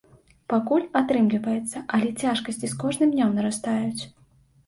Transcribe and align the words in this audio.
Пакуль 0.51 0.87
атрымліваецца, 1.01 1.81
але 1.97 2.09
цяжкасці 2.25 2.69
з 2.73 2.79
кожным 2.85 3.13
днём 3.13 3.35
нарастаюць. 3.41 4.01